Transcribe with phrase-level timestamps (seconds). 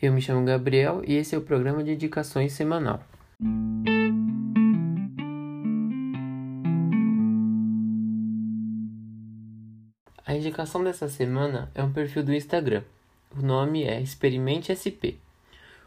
[0.00, 3.02] Eu me chamo Gabriel e esse é o programa de indicações semanal.
[10.24, 12.84] A indicação dessa semana é um perfil do Instagram.
[13.36, 15.18] O nome é Experimente SP.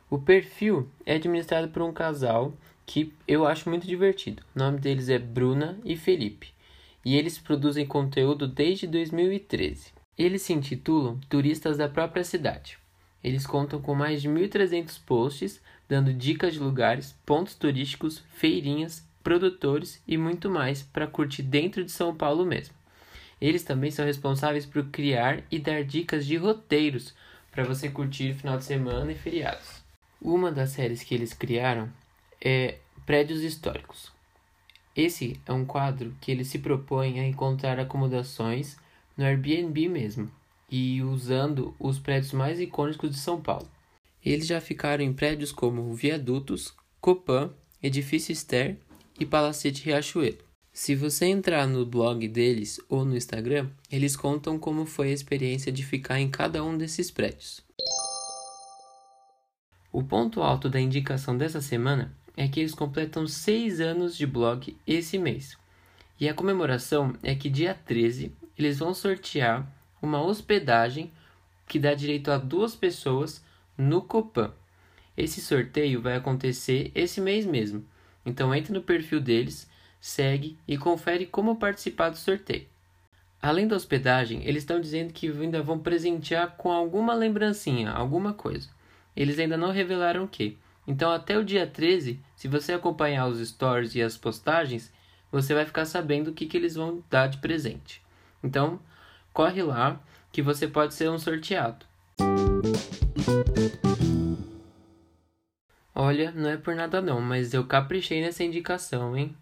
[0.09, 2.53] O perfil é administrado por um casal
[2.85, 4.43] que eu acho muito divertido.
[4.53, 6.53] O nome deles é Bruna e Felipe.
[7.05, 9.93] E eles produzem conteúdo desde 2013.
[10.17, 12.80] Eles se intitulam Turistas da própria cidade.
[13.23, 20.01] Eles contam com mais de 1.300 posts, dando dicas de lugares, pontos turísticos, feirinhas, produtores
[20.07, 22.73] e muito mais para curtir dentro de São Paulo mesmo.
[23.39, 27.13] Eles também são responsáveis por criar e dar dicas de roteiros
[27.51, 29.83] para você curtir final de semana e feriados.
[30.21, 31.89] Uma das séries que eles criaram
[32.39, 34.11] é Prédios Históricos.
[34.95, 38.77] Esse é um quadro que ele se propõe a encontrar acomodações
[39.17, 40.31] no Airbnb mesmo
[40.71, 43.67] e usando os prédios mais icônicos de São Paulo.
[44.23, 47.51] Eles já ficaram em prédios como Viadutos, Copan,
[47.83, 48.77] Edifício Ster
[49.19, 50.37] e Palacete Riachuelo.
[50.71, 55.71] Se você entrar no blog deles ou no Instagram, eles contam como foi a experiência
[55.71, 57.61] de ficar em cada um desses prédios.
[59.91, 64.77] O ponto alto da indicação dessa semana é que eles completam 6 anos de blog
[64.87, 65.57] esse mês.
[66.17, 69.67] E a comemoração é que dia 13 eles vão sortear
[70.01, 71.11] uma hospedagem
[71.67, 73.43] que dá direito a duas pessoas
[73.77, 74.53] no Copan.
[75.15, 77.85] Esse sorteio vai acontecer esse mês mesmo.
[78.25, 82.65] Então entre no perfil deles, segue e confere como participar do sorteio.
[83.41, 88.69] Além da hospedagem, eles estão dizendo que ainda vão presentear com alguma lembrancinha, alguma coisa.
[89.15, 90.57] Eles ainda não revelaram o que.
[90.87, 94.91] Então até o dia 13, se você acompanhar os stories e as postagens,
[95.31, 98.01] você vai ficar sabendo o que, que eles vão dar de presente.
[98.43, 98.79] Então,
[99.33, 99.99] corre lá
[100.31, 101.85] que você pode ser um sorteado.
[105.93, 109.35] Olha, não é por nada não, mas eu caprichei nessa indicação, hein?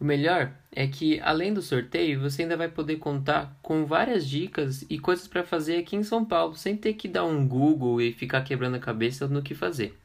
[0.00, 4.84] O melhor é que, além do sorteio, você ainda vai poder contar com várias dicas
[4.90, 8.12] e coisas para fazer aqui em São Paulo, sem ter que dar um Google e
[8.12, 9.96] ficar quebrando a cabeça no que fazer.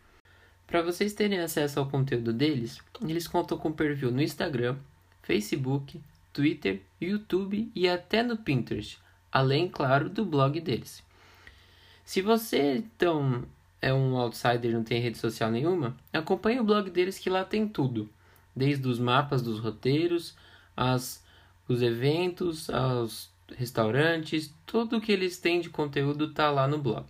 [0.68, 4.78] Para vocês terem acesso ao conteúdo deles, eles contam com perfil no Instagram,
[5.24, 6.00] Facebook,
[6.32, 9.00] Twitter, YouTube e até no Pinterest,
[9.32, 11.04] além, claro, do blog deles.
[12.06, 13.44] Se você então
[13.82, 17.46] é um outsider e não tem rede social nenhuma, acompanhe o blog deles que lá
[17.46, 18.10] tem tudo,
[18.56, 20.36] desde os mapas dos roteiros,
[20.76, 21.24] as,
[21.68, 27.06] os eventos, aos restaurantes, tudo que eles têm de conteúdo está lá no blog.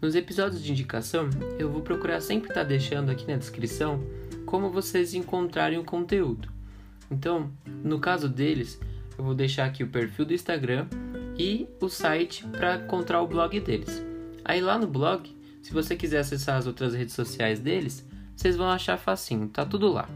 [0.00, 4.04] Nos episódios de indicação, eu vou procurar sempre estar tá deixando aqui na descrição
[4.44, 6.48] como vocês encontrarem o conteúdo.
[7.10, 7.50] Então,
[7.82, 8.78] no caso deles,
[9.16, 10.86] eu vou deixar aqui o perfil do Instagram
[11.38, 14.02] e o site para encontrar o blog deles.
[14.44, 18.68] Aí lá no blog, se você quiser acessar as outras redes sociais deles, vocês vão
[18.68, 20.08] achar facinho, tá tudo lá.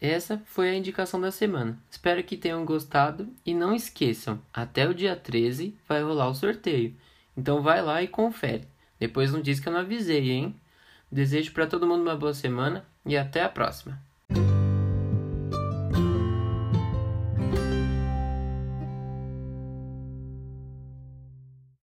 [0.00, 1.76] Essa foi a indicação da semana.
[1.90, 6.94] Espero que tenham gostado e não esqueçam, até o dia 13 vai rolar o sorteio.
[7.36, 8.68] Então vai lá e confere.
[8.98, 10.54] Depois não diz que eu não avisei, hein?
[11.10, 14.00] Desejo para todo mundo uma boa semana e até a próxima.